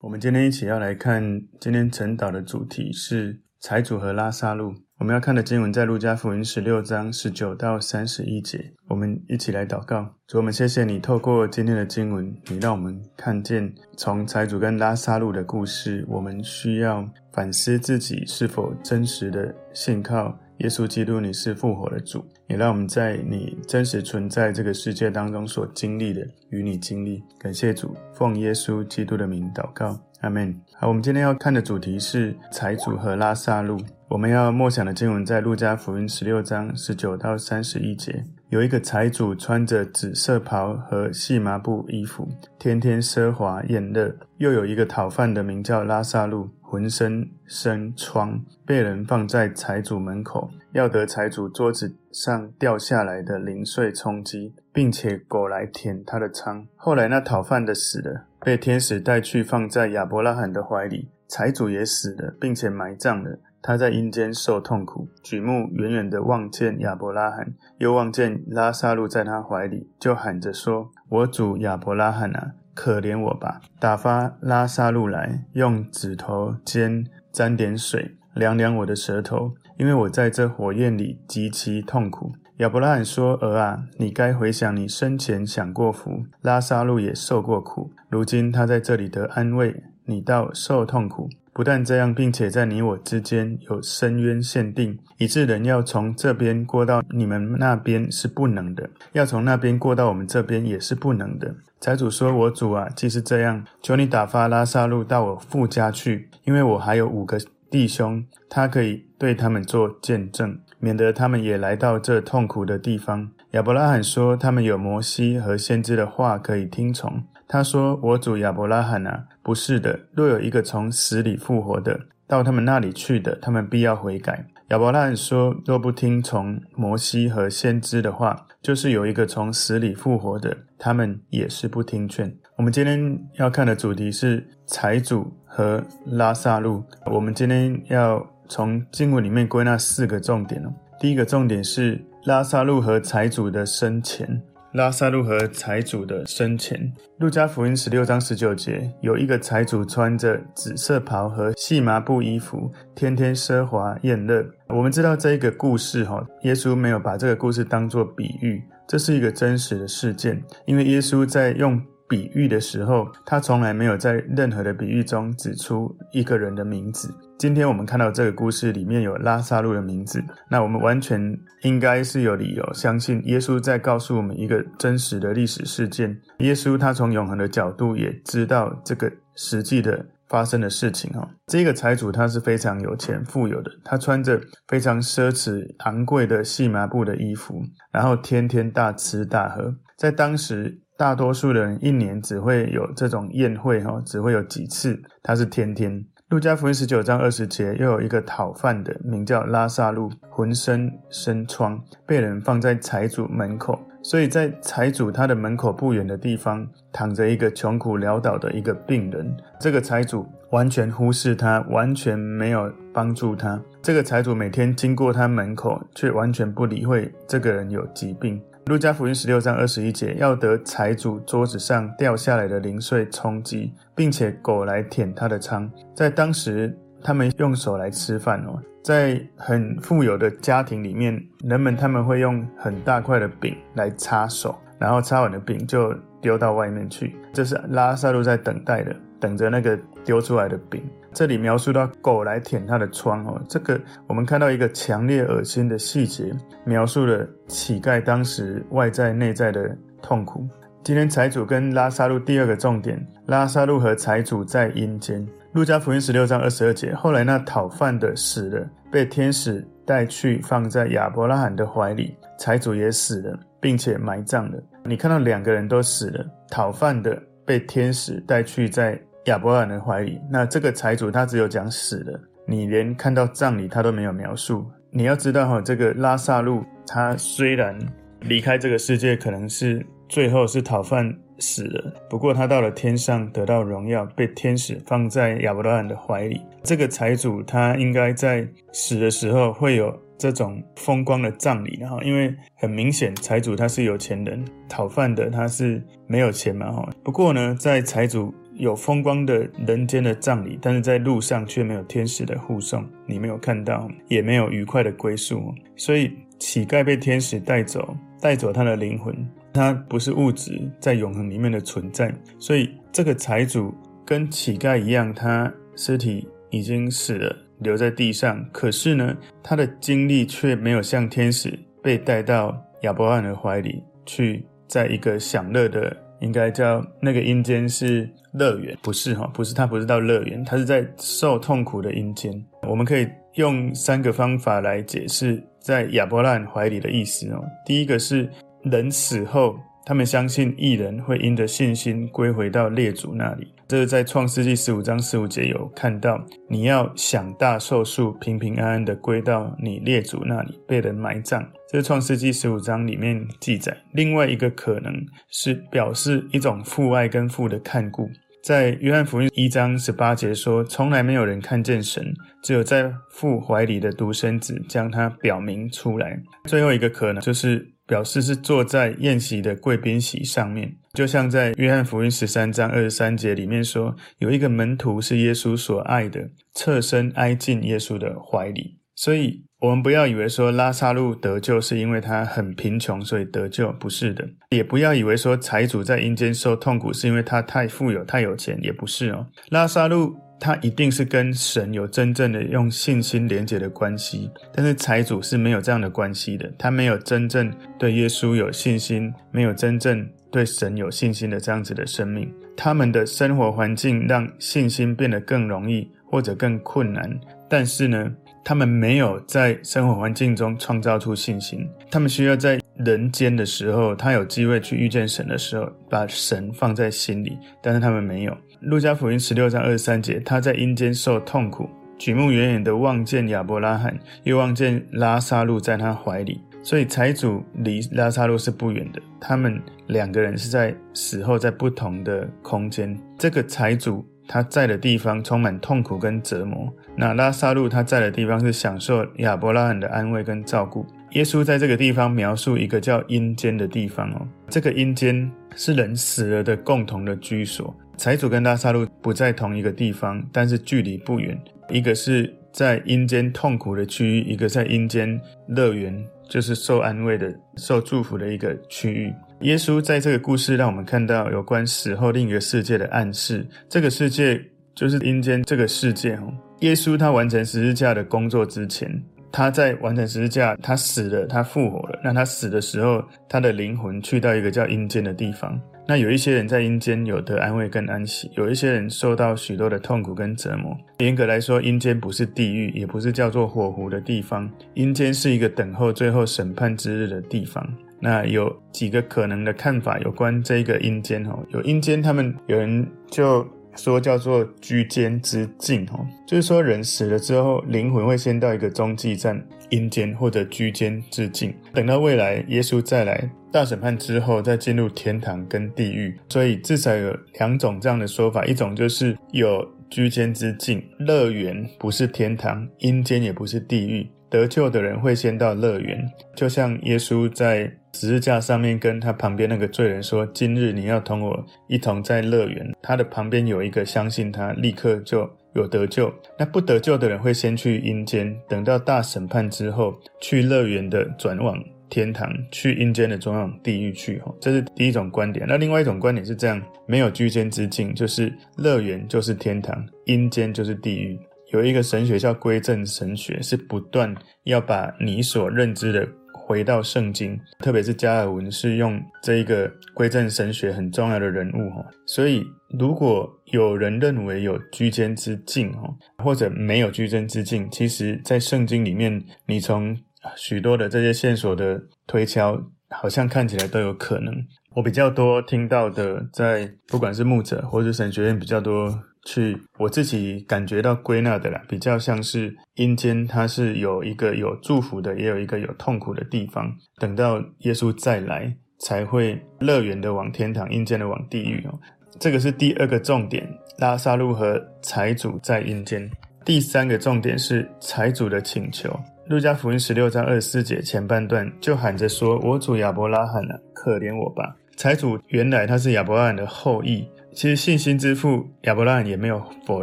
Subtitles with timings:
[0.00, 1.22] 我们今天一起要来看，
[1.60, 4.74] 今天晨导的主题是财主和拉撒路。
[4.98, 8.72] 我们要看的经文在路加福音十六章十九到三十一节。
[8.88, 22.24] 我们一起来祷告，主，我们谢谢你透过今天的经文，你让我们看见从财主跟拉撒路的故事，我们需要反思自己是否真实的信靠耶稣基督，你是复活的主。
[22.52, 26.20] 也让我们在你真实存在这个世界当中所经历的，
[26.50, 27.24] 与你经历。
[27.38, 30.54] 感谢主，奉耶稣基督的名祷告，阿门。
[30.74, 33.78] 好，我们今天要看的主题是财主和拉撒路。
[34.06, 38.22] 我们要默想的经文在路加福音十六章十九到三十一节。
[38.50, 44.14] 有一个财主穿着紫色袍和细麻布衣服，天天奢华宴乐。
[44.36, 56.66] 又有一个讨饭的，名叫拉撒路，浑身生疮，被人放在财主门口，要得财主桌子上掉下来的零碎充饥，并且狗来舔他的疮。
[56.74, 61.10] 后来那讨饭的死了，被天使带去放在亚伯拉罕的怀里。
[61.28, 63.38] 财主也死了，并且埋葬了。
[63.60, 101.54] 他在阴间受痛苦，举目远远地望见亚伯拉罕，又望见拉撒路在他怀里，就喊着说：“我主亚伯拉罕啊，可怜我吧，打发拉撒路来，用指头尖沾点水，凉凉我的舌头，因为我在这火焰里极其痛苦。”亚伯拉罕说：“儿啊，你该回想你生前享过福，拉撒路也受过苦，如今他在这里得安慰，你倒受痛苦。”不但这样，并且在你我之间有深渊限定，以致人要从这边过到你们那边是不能的，要从那边过到我们这边也是不能的。
[101.82, 107.36] 财主说：“我主啊，既是这样，求你打发拉萨路到我父家去，因为我还有五个
[107.68, 119.98] 弟兄，他可以对他们做见证，免得他们也来到这痛苦的地方。”亚伯拉罕说：“他们有摩西和先知的话可以听从。”他说：“我主亚伯拉罕啊，不是的。
[120.12, 136.82] 若有一个从死里复活的，到他们那里去的，他们必要悔改。”亚伯拉罕说：“若不听从摩西和先知的话，就是有一个从死里复活的，他们也是不听劝。”我们今天要看的主题是财主和拉撒路。
[137.04, 140.72] 我们今天要从经文里面归纳四个重点哦。
[140.98, 144.42] 第一个重点是拉撒路和财主的生前。
[144.72, 154.42] 拉萨路和财主的生前，路加福音十六章十九节，有一个财主穿着紫色袍和细麻布衣服，天天奢华宴乐。
[154.68, 161.78] 我们知道这一个故事，哈，耶稣没有把这个故事当作比喻，这是一个真实的事件，因为耶稣在用
[162.12, 167.08] 比喻的时候，他从来没有在任何的比喻中指出一个人的名字。
[167.38, 171.18] 今天我们看到这个故事里面有拉撒路的名字，那我们完全
[171.62, 176.20] 应该是有理由相信耶稣在告诉我们一个真实的历史事件。
[176.40, 181.26] 耶稣他从永恒的角度也知道这个实际的发生的事情哈。
[181.46, 184.38] 这个财主他是非常有钱富有的，他穿着
[184.68, 189.74] 非常奢侈昂贵的细麻布的衣服，然后天天大吃大喝。
[189.96, 196.04] 在当时，大多数人一年只会有这种宴会哈，只会有几次，他是天天。
[196.28, 203.78] 路加福音十九章二十节，又有一个讨饭的，名叫拉萨路，浑身生疮，被人放在财主门口。
[204.02, 209.36] 所以在财主他的门口不远的地方，躺着一个穷苦潦倒的一个病人。
[209.60, 213.60] 这个财主完全忽视他，完全没有帮助他。
[213.82, 218.42] 这个财主每天经过他门口，却完全不理会这个人有疾病。
[218.66, 225.68] 路加福音十六章二十一节，要得财主桌子上掉下来的零碎充饥，并且狗来舔他的仓。
[225.94, 228.56] 在当时，他们用手来吃饭哦。
[228.84, 237.16] 在很富有的家庭里面，人们他们会用很大块的饼来擦手，然后擦完的饼就丢到外面去。
[237.32, 240.82] 这是拉撒路在等待的，等着那个丢出来的饼。
[241.14, 246.32] 这里描述到狗来舔他的疮哦，这个我们看到一个强烈恶心的细节，
[246.64, 250.48] 描述了乞丐当时外在内在的痛苦。
[250.82, 255.26] 今天财主跟拉撒路第二个重点，拉撒路和财主在阴间。
[255.52, 264.58] 路加福音十六章二十二节，后来那讨饭的死了，被天使带去放在亚伯拉罕的怀里，财主也死了，并且埋葬了。
[264.82, 268.98] 你看到两个人都死了，讨饭的被天使带去在。
[269.26, 274.66] 亚伯拉罕的怀里，那这个财主他只有讲死了，你连看到葬礼他都没有描述。
[274.90, 277.78] 你要知道哈，这个拉萨路他虽然
[278.20, 286.40] 离开这个世界，可能是最后是讨饭死了，不过他到了天上得到荣耀，被天使放在亚伯拉罕的怀里。
[286.62, 296.88] 这个财主他应该在死的时候会有这种风光的葬礼，然后，因为很明显财主他是有钱人，讨饭的他是没有钱嘛，哈。
[297.02, 309.12] 不过呢，在财主有风光的人间的葬礼，但是在路上却没有天使的护送，你没有看到，也没有愉快的归宿，所以乞丐被天使带走，带走他的灵魂，
[309.52, 313.74] 他不是物质在永恒里面的存在，所以这个财主
[314.06, 317.36] 跟乞丐一样，他尸体已经死了。
[317.58, 332.32] 留在地上，可是呢，他的经历却没有像天使被带到亚伯拉罕的怀里去，在一个享乐的，应该叫那个阴间是乐园，不是哈，不是他不是到乐园，他是在受痛苦的阴间。
[332.66, 337.44] 我们可以用三个方法来解释在亚伯拉罕怀里的意思哦。
[337.66, 338.26] 第一个是
[338.62, 339.54] 人死后。
[339.84, 346.24] 他们相信义人会因着信心归回到列祖那里，这是在创世纪十五章十五节有看到。
[346.48, 351.44] 你要享大寿数，平平安安的归到你列祖那里，被人埋葬。
[351.68, 353.76] 这是创世纪十五章里面记载。
[353.92, 354.94] 另外一个可能
[355.30, 358.08] 是表示一种父爱跟父的看顾。
[358.44, 362.04] 在约翰福音一章十八节说：“从来没有人看见神，
[362.42, 367.71] 只有在父怀里的独生子将他表明出来。”最后一个可能就是。
[367.92, 378.78] 表示是坐在宴席的贵宾席上面，就像在约翰福音十三章二十三节里面说，有一个门徒是耶稣所爱的，侧身挨进耶稣的怀里。
[378.94, 389.26] 所以，我们不要以为说拉撒路得救是因为他很贫穷，所以得救，不是的；也不要以为说财主在阴间受痛苦是因为他太富有、太有钱，也不是哦。
[389.50, 390.16] 拉撒路。
[390.44, 397.48] 他一定是跟神有真正的用信心连接的关系，但是财主是没有这样的关系的，他没有真正
[397.78, 402.28] 对耶稣有信心，没有真正对神有信心的这样子的生命。
[402.56, 407.08] 他们的生活环境让信心变得更容易或者更困难，
[407.48, 408.12] 但是呢，
[408.44, 418.36] 他们没有在生活环境中创造出信心，他们需要在人间的时候，他有机会去遇见神的时候，把神放在心里，但是他们没有。
[418.62, 421.68] 路加福音十六章二十三节，他在阴间受痛苦，
[421.98, 426.40] 举目远远的望见亚伯拉罕，又望见拉撒路在他怀里。
[426.62, 432.96] 所以财主离拉撒路是不远的，他们两个人是在死后在不同的空间。
[433.18, 440.86] 这个财主他在的地方充满痛苦跟折磨，那拉撒路他在的地方是享受亚伯拉罕的安慰跟照顾。
[441.14, 447.74] 耶稣在这个地方描述一个叫阴间的地方哦，这个阴间是人死了的共同的居所。
[447.96, 451.38] 财主跟拉撒路不在同一个地方，但是距离不远。
[451.70, 459.12] 一个是在阴间痛苦的区域，一个在阴间乐园，就是受安慰的、受祝福的一个区域。
[459.40, 463.46] 耶稣在这个故事让我们看到有关死后另一个世界的暗示。
[463.68, 464.40] 这个世界
[464.74, 466.32] 就是阴间这个世界哦。
[466.60, 471.98] 耶稣他完成十字架的工作之前，他在完成十字架，他死了，他复活了。
[472.04, 475.58] 那他死的时候，他的灵魂去到一个叫阴间的地方。
[475.88, 480.76] 那有一些人在阴间有得安慰跟安息，有一些人受到许多的痛苦跟折磨。
[480.98, 484.48] 严格来说，阴间不是地狱，也不是叫做火湖的地方。
[484.74, 487.66] 阴间是一个等候最后审判之日的地方。
[487.98, 493.44] 那有几个可能的看法有关这个阴间哦，有阴间，他们有人就。
[493.76, 506.16] 说叫做居间之境，哦，就是说人死了之后，灵魂会先到一个中继站阴间或者居间之境，等到未来耶稣再来大审判之后，再进入天堂跟地狱。
[506.28, 514.06] 所以至少有两种这样的说法，一种就是有居间之境，乐园不是天堂，阴间也不是地狱。
[514.30, 526.12] 得救的人会先到乐园，就像耶稣在十字架上面跟他旁边那个罪人说：“今日你要同我一同在乐园。”他的旁边有一个相信他，立刻就有得救。
[526.38, 534.20] 那不得救的人会先去阴间，等到大审判之后，去乐园的转往天堂，去阴间的转往地狱去。
[534.40, 535.44] 这是第一种观点。
[535.46, 541.18] 那另外一种观点是这样：没有居间之境，就是乐园就是天堂，阴间就是地狱。
[541.52, 546.08] 有一个神学叫归正神学，是不断要把你所认知的
[546.52, 551.82] 回到圣经，特别是加尔文是用这一个归正神学很重要的人物哈。
[552.04, 552.44] 所以，
[552.78, 555.88] 如果有人认为有居间之境哈，
[556.22, 559.96] 或者没有居间之境，其实在圣经里面，你从
[560.36, 564.34] 许多的这些线索的推敲，好像看起来都有可能。
[564.74, 569.02] 我比较多听到的，在不管是牧者或者神学院比较多。
[569.24, 576.72] 去我自己感觉到归纳的啦，比较像是阴间，它是有一个有祝福的，也有一个有痛苦的地方。
[576.98, 581.78] 等到耶稣再来，才会乐园的往天堂，阴间的往地狱哦。
[582.18, 583.48] 这个是第二个重点，
[583.78, 586.10] 拉撒路和财主在阴间。
[586.44, 588.90] 第三个重点是财主的请求。
[589.28, 599.82] 路加福音十六章二十四节前半段就喊着说：“我主亚伯拉罕啊，可怜我吧。”财主原来他是亚伯拉罕的后裔，其实信心之父亚伯拉罕也没有否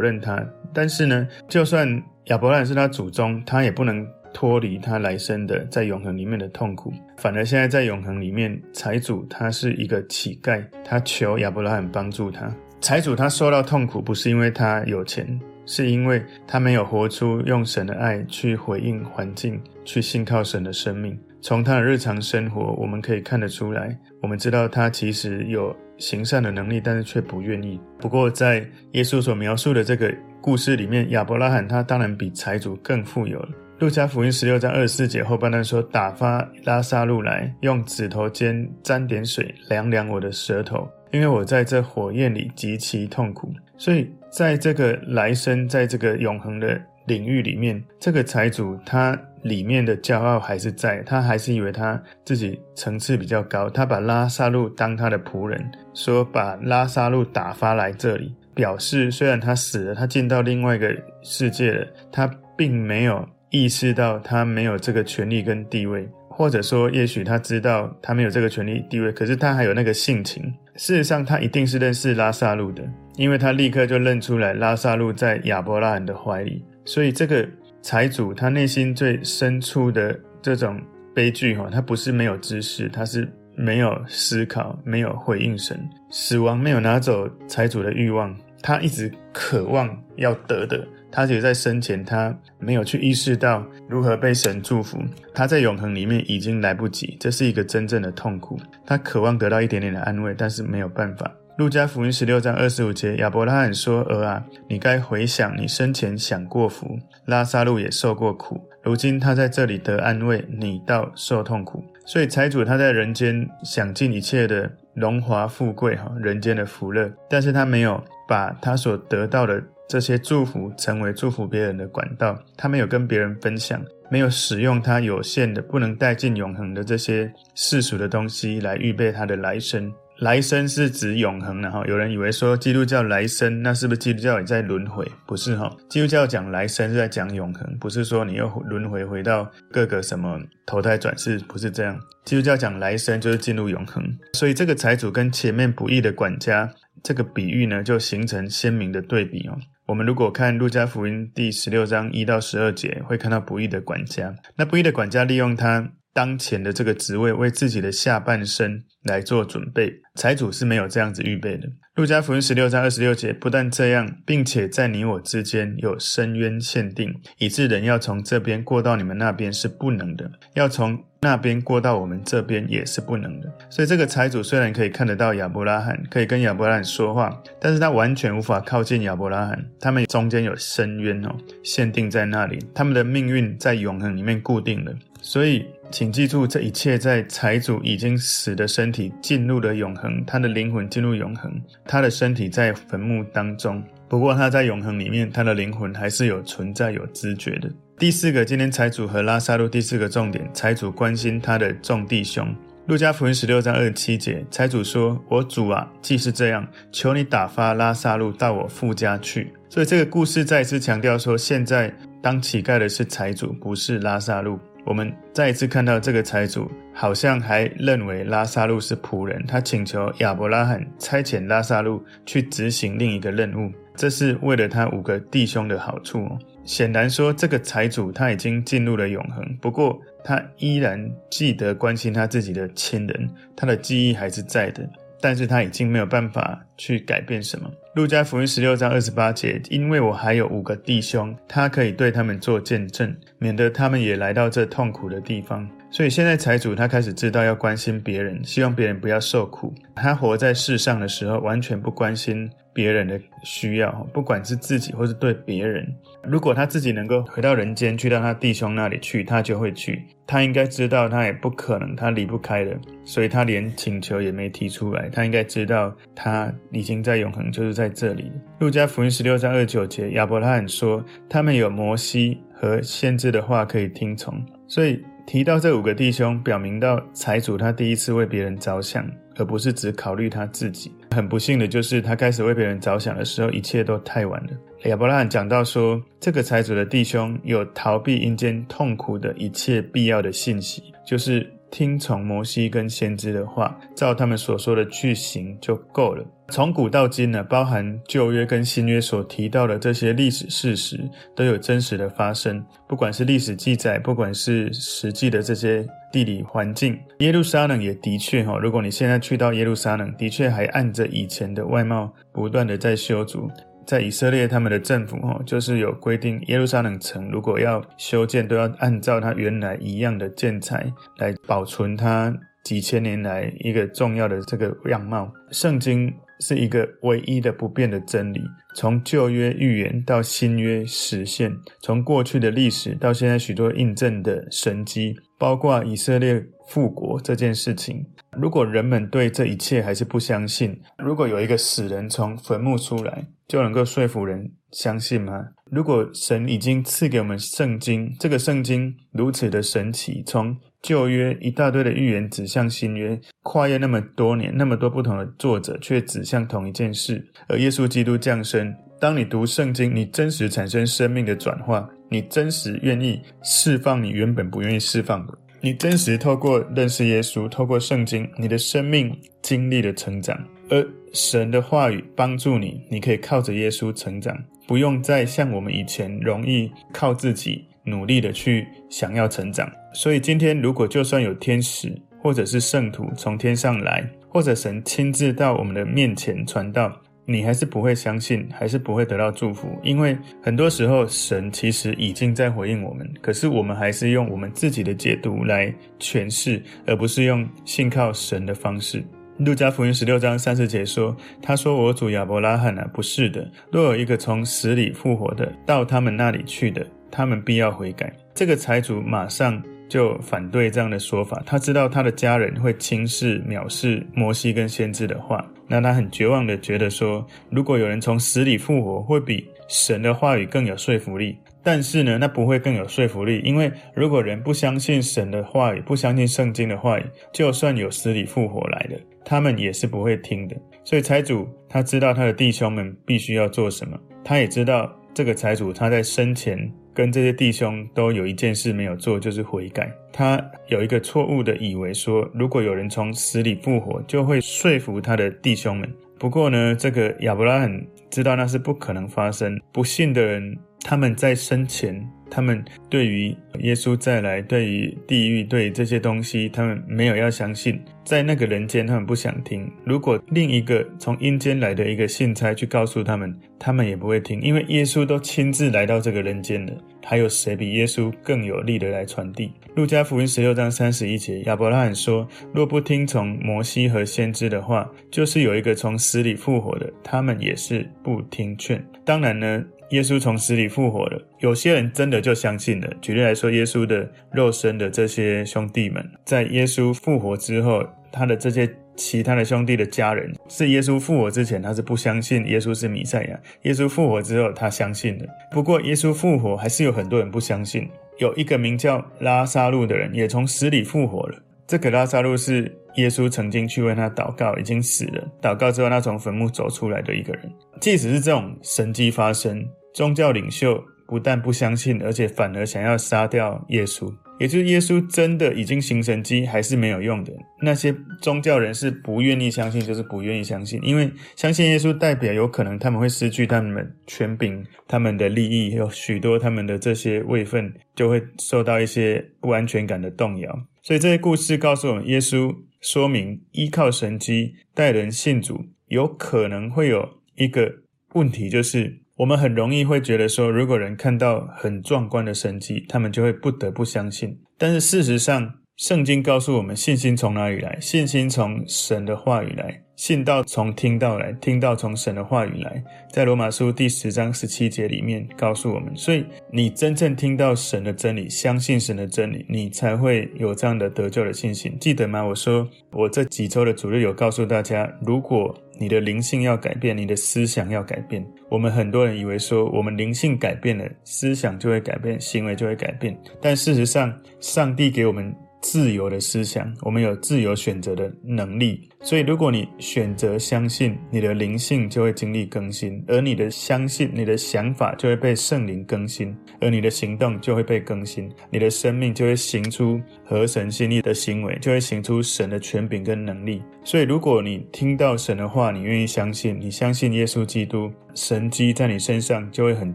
[0.00, 0.44] 认他。
[0.72, 6.92] 但是呢，就算亚伯拉罕是他祖宗，他也不能脱离他来生的在永恒里面的痛苦。
[7.16, 12.54] 反而现在在永恒里面，财主他是一个乞丐，他求亚伯拉罕帮助他。
[12.80, 15.40] 财主他受到痛苦，不是因为他有钱。
[15.66, 21.16] 是因为他没有活出用神的爱去回应环境，去信靠神的生命。
[21.42, 23.96] 从他的日常生活，我们可以看得出来。
[24.22, 27.80] 我们知道他其实有行善的能力，但是却不愿意。
[27.98, 33.48] 不过，在耶稣所描述的这个故事里面，亚伯拉罕他当然比财主更富有了。
[33.78, 44.10] 路加福音十六章二十四节后半段说：“打发拉撒路来，用指头尖沾点水，凉凉我的舌头，因为我在这火焰里极其痛苦。”所以。
[44.32, 70.52] 在这个来生，在这个永恒的领域里面，这个财主他里面的骄傲还是在，他还是以为他自己层次比较高，他把拉萨路当他的仆人，说把拉萨路打发来这里，表示虽然他死了，他进到另外一个世界了，他并没有意识到他没有这个权利跟地位，或者说也许他知道他没有这个权利地位，可是他还有那个性情。
[70.76, 72.82] 事实上，他一定是认识拉萨路的，
[73.16, 76.64] 因为他立刻就认出来拉萨路在亚伯拉罕的怀里。
[76.84, 77.48] 所以，这个
[77.82, 80.80] 财主他内心最深处的这种
[81.14, 85.78] 悲剧，哈，他不是没有知识，他是没有思考，没有回应神。
[86.10, 90.86] 死亡没有拿走财主的欲望，他一直渴望要得的。
[91.12, 94.96] 他只有在生前，他没有去意识到如何被神祝福。
[95.34, 98.56] 他在永恒里面已经来不及，这是一个真正的痛苦。
[98.86, 101.28] 他渴望得到一点点的安慰，但是没有办法。
[101.60, 119.62] 路加福音十六章二十五节，亚伯拉罕说：“儿啊，你该回想你生前享过福，拉撒路也受过苦，如今他在这里得安慰，你倒受痛苦。”所以财主他在人间享尽一切的荣华富贵，哈，人间的福乐，但是他没有把他所得到的。
[119.86, 129.92] 这些祝福成为祝福别人的管道，他没有跟别人分享，没有使用他有限的、不能带进永恒的这些世俗的东西来预备他的来生。
[130.20, 131.82] 来生是指永恒的哈。
[131.88, 135.06] 有人以为说基督教来生，那是不是基督教也在轮回？
[135.26, 141.98] 不是哈，基督教讲来生是在讲永恒，不是说你又轮回回到各个什么投胎转世，不是这样。
[142.24, 146.70] 基督教讲来生就是进入永恒，所以这个财主跟前面不义的管家
[147.02, 149.56] 这个比喻呢，就形成鲜明的对比哦。
[149.86, 154.32] 我们如果看路加福音第十六章一到十二节，会看到不义的管家。
[154.54, 160.02] 那不义的管家利用他当前的这个职位，为自己的下半生来做准备。
[160.14, 161.68] 财主是没有这样子预备的。
[161.94, 173.52] 路加福音十六章二十六节，不但这样，并且在你我之间有深渊限定，以致人要从这边过到你们那边是不能的，要从那边过到我们这边也是不能的。
[173.68, 179.66] 所以这个财主虽然可以看得到亚伯拉罕，可以跟亚伯拉罕说话，但是他完全无法靠近亚伯拉罕。
[179.78, 184.92] 他们中间有深渊哦，限定在那里，他们的命运在永恒里面固定了。
[185.22, 191.52] 所以，请记住，这一切在财主已经死的身体进入了永恒，他的灵魂进入永恒，
[191.84, 193.82] 他的身体在坟墓当中。
[194.08, 197.70] 不过他在永恒里面，他的灵魂还是有存在、有知觉的。
[197.98, 202.52] 第四个，今天财主和拉撒路第四个重点，财主关心他的众弟兄。
[202.86, 214.58] 路加福音十六章二十七节，财主说：“我主啊，既是这样，求你打发拉撒路到我父家去。”所以这个故事再次强调说，现在当乞丐的是财主，不是拉撒路。
[214.90, 226.26] 我们再一次看到这个财主好像还认为拉撒路是仆人，他请求亚伯拉罕差遣拉撒路去执行另一个任务，这是为了他五个弟兄的好处。
[226.64, 234.82] 显然说，这个财主他已经进入了永恒，不过他依然记得关心他自己的亲人，他的记忆还是在的。
[235.20, 237.70] 但是他已经没有办法去改变什么。
[237.94, 245.68] 路加福音十六章二十八节，因为我还有五个弟兄，他可以对他们做见证，免得他们也来到这痛苦的地方。
[245.90, 249.74] 所以现在财主他开始知道要关心别人，希望别人不要受苦。
[249.96, 255.86] 他活在世上的时候，完全不关心别人的需要，不管是自己或是对别人。
[256.22, 260.04] 如果他自己能够回到人间，去到他弟兄那里去，他就会去。
[260.26, 265.08] 他应该知道，他也不可能，他离不开的，所以他连请求也没提出来。
[265.08, 268.30] 他应该知道，他已经在永恒，就是在这里。
[268.60, 279.04] 路加福音十六章二九节，亚伯拉罕说：“他们有摩西和先知的话可以听从。”所以提到这五个弟兄，表明到财主他第一次为别人着想。
[279.40, 280.92] 而不是只考虑他自己。
[281.12, 284.50] 很不幸的就是，他开始为别人着想的时候，一切都太晚了。
[284.84, 296.22] 亚伯拉罕讲到说，这个财主的弟兄有逃避阴间痛苦的一切必要的信息，就是听从摩西跟先知的话，照他们所说的去行就够了。
[296.48, 301.00] 从古到今呢，包含旧约跟新约所提到的这些历史事实，
[301.34, 302.62] 都有真实的发生。
[302.86, 313.50] 不管是历史记载，不管是实际的这些地理环境，耶路撒冷也的确哈，如果你现在去到耶路撒冷，的确还按着以前的外貌，不断的在修筑。
[313.86, 325.32] 在以色列，他们的政府哈，就是有规定，耶路撒冷城如果要修建，都要按照它原来一样的建材来保存它几千年来一个重要的这个样貌。
[325.50, 328.40] 圣经是一个唯一的不变的真理，
[328.76, 331.52] 从旧约预言到新约实现，
[331.82, 338.04] 从过去的历史到现在许多印证的神迹，包括以色列复国这件事情。
[338.36, 345.46] 如果人们对这一切还是不相信，如果有一个死人从坟墓出来，就能够说服人相信吗？
[345.70, 358.74] 如果神已经赐给我们圣经，这个圣经如此的神奇，从旧约一大堆的预言指向新约，跨越那么多年，那么多不同的作者，却指向同一件事，而耶稣基督降生。
[359.00, 365.38] 当你读圣经，你真实产生生命的转化，你真实愿意释放你原本不愿意释放的。
[365.62, 370.36] 你真实透过认识耶稣，透过圣经，你的生命经历了成长，
[370.70, 374.36] 而神的话语帮助你，你可以靠着耶稣成长，
[374.66, 379.70] 不用再像我们以前容易靠自己努力的去想要成长。
[379.92, 386.98] 所以今天，如果就算有天使或者是圣徒从天上来，或者神亲自到我们的面前传道。
[387.30, 399.04] 你还是不会相信，还是不会得到祝福，因为很多时候神其实已经在回应我们，可是我们还是用我们自己的解读来诠释，而不是用信靠神的方式。
[399.38, 415.42] 路加福音十六章三十节说：“他说我主亚伯拉罕啊，不是的，若有一个从死里复活的到他们那里去的，他们必要悔改。”这个财主马上就反对这样的说法，他知道他的家人会轻视、藐视摩西跟先知的话。
[415.70, 421.38] 那他很绝望的觉得说，如果有人从死里复活，会比神的话语更有说服力。
[421.62, 430.56] 但是呢，那不会更有说服力，因为如果人不相信神的话语，不相信圣经的话语，就算有死里复活来的，他们也是不会听的。
[430.84, 436.58] 所以财主他知道他的弟兄们必须要做什么，他也知道这个财主他在生前。
[436.94, 439.90] 跟这些弟兄都有一件事没有做，就是悔改。
[440.12, 445.88] 他有一个错误的以为说，如果有人从死里复活，就会说服他的弟兄们。
[446.18, 449.58] 不过呢，这个亚伯拉罕知道那是不可能发生。
[449.72, 452.06] 不信的人，他们在生前。
[452.30, 457.80] 他们对于耶稣再来，对于地狱，对于这些东西，他们没有要相信。
[458.04, 459.70] 在那个人间，他们不想听。
[459.84, 466.72] 如果另一个从阴间来的一个信差去告诉他们，他们也不会听，因为耶稣都亲自来到这个人间了。
[467.04, 469.52] 还有谁比耶稣更有力的来传递？
[469.74, 479.64] 路加福音十六章三十一节，亚伯拉罕说：“若不听从摩西和先知的话，就是有一个从死里复活的，他们也是不听劝。”当然呢。
[479.90, 482.88] 耶稣从死里复活了，有些人真的就相信了。
[483.00, 493.40] 举例来说，耶稣的肉身的这些兄弟们，在耶稣复活之后，他的这些其他的兄弟的家人，是耶稣复活之前，他是不相信耶稣是弥赛亚。
[493.62, 495.24] 耶稣复活之后，他相信了。
[495.50, 497.88] 不过，耶稣复活还是有很多人不相信。
[498.18, 501.38] 有一个名叫拉撒路的人，也从死里复活了。
[501.66, 505.26] 这个拉撒路是耶稣曾经去为他祷告，已经死了。
[505.40, 507.50] 祷告之后，他从坟墓走出来的一个人。
[507.80, 514.12] 即使是这种神迹发生，宗教领袖不但不相信，而且反而想要杀掉耶稣。
[514.38, 517.32] 也就是耶稣真的已经行神迹，还是没有用的。
[517.60, 530.58] 那些宗教人士不愿意相信，就是不愿意相信，因为相信耶稣代表有可能他们会失去他们权柄、他们的利益，有许多他们的这些位分就会受到一些不安全感的动摇。
[530.82, 537.70] 所以这些故事告诉我们，耶稣说明依靠神迹带人信主，有可能会有一个
[538.14, 544.34] 问题，就是我们很容易会觉得说，如果人看到很壮观的神迹，他们就会不得不相信。
[544.56, 547.78] 但是事实上，圣经告诉我们，信心从哪里来？
[547.82, 549.82] 信心从神的话语来。
[549.94, 561.76] 信道从听到来，听到从神的话语来，在罗马书第十章十七节里面告诉我们，所以你真正听到神的真理，相信神的真理，你才会有这样的得救的信心。
[561.78, 562.24] 记得吗？
[562.24, 568.22] 我说我这几周的主日有告诉大家，如果你的灵性要改变，你的思想要改变。
[568.50, 573.18] 我们很多人以为说，我们灵性改变了，思想就会改变，行为就会改变。
[573.40, 578.89] 但事实上，上帝给我们自由的思想，我们有自由选择的能力。
[579.02, 593.62] 所以，如果你选择相信，你的灵性就会经历更新，而你的相信，你的想法就会被圣灵更新，而你的行动就会被更新，你的生命就会行出合神心意的行为，就会行出神的权柄跟能力。
[593.82, 599.94] 所以，如果你听到神的话，你愿意相信，你相信耶稣基督，神迹在你身上就会很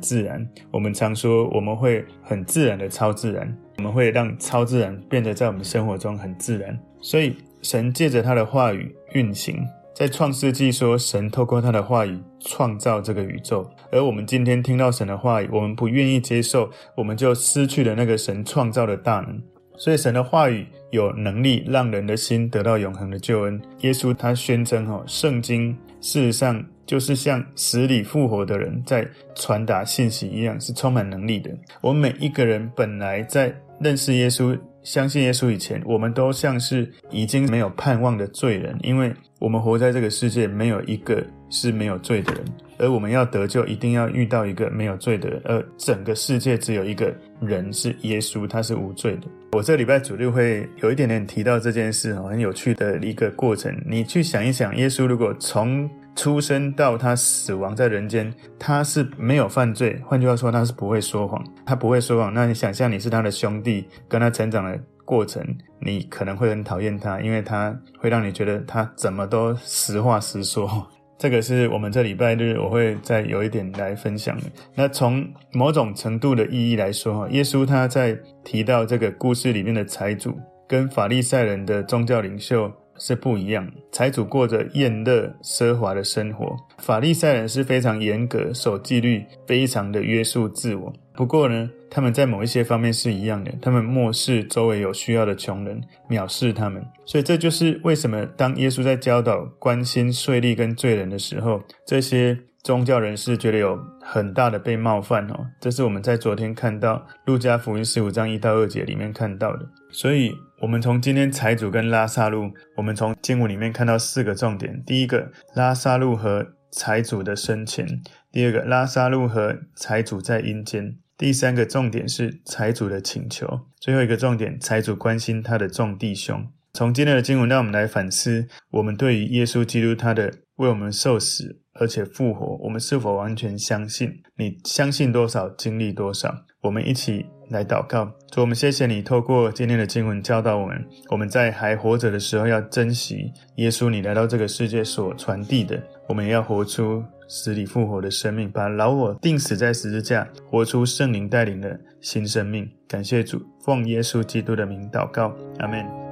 [0.02, 0.44] 自然。
[0.72, 3.56] 我们常说，我们会很自然的超自然。
[3.78, 19.41] 我们会让超自然变得在我们生活中很自然，所以神借着他的话语运行，在创世纪说，神透过他的话语创造这个宇宙，而我们今天听到神的话语，我们不愿意接受，我们就失去了那个神创造的大能。
[19.78, 23.60] 所以神的话语有能力让人的心得到永恒的救恩。
[23.80, 31.49] 耶稣他宣称：“哦，圣经事实上就是像死里复活的人在传达信息一样，是充满能力的。
[31.82, 33.51] 我们每一个人本来在。”
[33.82, 42.45] 认识耶稣、相信耶稣以前，我们都像是已经没有盼望的罪人，因为我们活在这个世界，没有一个是没有罪的人。
[42.78, 45.41] 而我们要得救，一定要遇到一个没有罪的人。
[45.43, 49.21] 而整个世界只有一个人是耶稣，他是无罪的。
[49.54, 53.76] 我这礼拜主日会有一点点提到这件事，很有趣的一个过程。
[53.88, 60.01] 你去想一想，耶稣如果从出生到他死亡在人间，他是没有犯罪。
[60.06, 62.34] 换句话说，他是不会说谎，他不会说谎。
[62.34, 65.45] 那你想象你是他的兄弟，跟他成长的过程，
[65.80, 70.88] 你可能会很讨厌他，因为他会让你觉得他怎么都实话实说。
[71.19, 74.43] 这个是我们这礼拜日我会再有一点来分享的。
[74.73, 82.71] 那从某种程度的意义来说，耶稣他在提到这个故事里面的财主跟法利赛人的宗教领袖。
[82.97, 83.69] 是不一样。
[83.91, 90.93] 财主过着宴乐奢华的生活，法利赛人是非常严格守纪律，非常的约束自我。
[91.13, 96.86] 不过呢，他们在某一些方面是一样的，他们漠视周围有需要的穷人，藐视他们。
[97.05, 105.45] 所以这就是为什么当耶稣在教导关心税吏跟罪人的时候，这些宗教人士觉得有很大的被冒犯哦。
[105.62, 109.65] 这是我们在昨天看到路加福音十五章一到二节里面看到的。
[109.95, 110.31] 所以。
[110.62, 117.86] 我们从今天财主跟拉萨路，我们从经文里面看到四个重点：第一个，拉萨路和财主的生前；
[118.31, 126.47] 第二个，拉萨路和财主在阴间；第三个重点是财主的请求；最后一个重点，财主关心他的众弟兄。
[126.76, 134.12] 从今天的经文，让我们来反思：我们对于耶稣基督他的为我们受死而且复活，我们是否完全相信？
[134.38, 136.36] 你相信多少，经历多少？
[136.62, 137.26] 我们一起。
[137.52, 152.68] 来祷告，主，我们谢谢你透过今天的经文教导我们，我们在还活着的时候要珍惜耶稣你来到这个世界所传递的，我们也要活出死里复活的生命，把老我钉死在十字架，活出圣灵带领的新生命。
[152.88, 156.05] 感谢主，奉耶稣基督的名祷告，阿门。